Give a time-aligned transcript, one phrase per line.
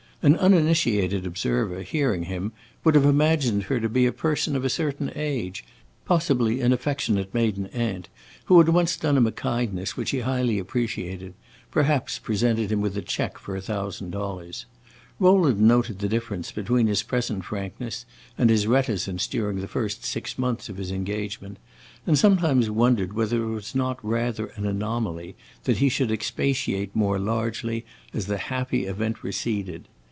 [0.23, 2.51] An uninitiated observer, hearing him,
[2.83, 5.65] would have imagined her to be a person of a certain age
[6.05, 8.07] possibly an affectionate maiden aunt
[8.45, 11.33] who had once done him a kindness which he highly appreciated:
[11.71, 14.67] perhaps presented him with a check for a thousand dollars.
[15.19, 18.05] Rowland noted the difference between his present frankness
[18.37, 21.57] and his reticence during the first six months of his engagement,
[22.05, 27.17] and sometimes wondered whether it was not rather an anomaly that he should expatiate more
[27.17, 27.83] largely
[28.13, 29.87] as the happy event receded.